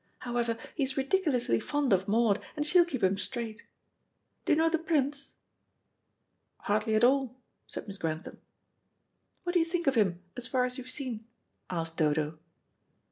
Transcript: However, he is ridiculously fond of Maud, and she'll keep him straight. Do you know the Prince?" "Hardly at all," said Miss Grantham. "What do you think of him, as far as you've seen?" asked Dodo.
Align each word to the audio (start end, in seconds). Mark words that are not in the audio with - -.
However, 0.21 0.57
he 0.73 0.81
is 0.81 0.97
ridiculously 0.97 1.59
fond 1.59 1.93
of 1.93 2.07
Maud, 2.07 2.43
and 2.57 2.65
she'll 2.65 2.85
keep 2.85 3.03
him 3.03 3.19
straight. 3.19 3.61
Do 4.45 4.53
you 4.53 4.57
know 4.57 4.67
the 4.67 4.79
Prince?" 4.79 5.33
"Hardly 6.61 6.95
at 6.95 7.03
all," 7.03 7.35
said 7.67 7.85
Miss 7.85 7.99
Grantham. 7.99 8.39
"What 9.43 9.51
do 9.53 9.59
you 9.59 9.65
think 9.65 9.85
of 9.85 9.93
him, 9.93 10.23
as 10.35 10.47
far 10.47 10.65
as 10.65 10.79
you've 10.79 10.89
seen?" 10.89 11.25
asked 11.69 11.97
Dodo. 11.97 12.39